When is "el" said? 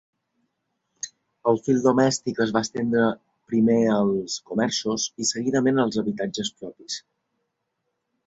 1.51-1.59